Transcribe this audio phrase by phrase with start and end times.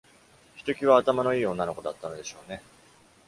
[0.55, 2.63] ひときわ頭のいい女の子だったのでしょうね。